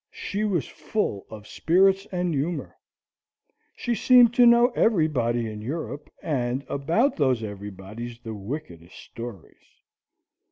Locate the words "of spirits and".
1.29-2.33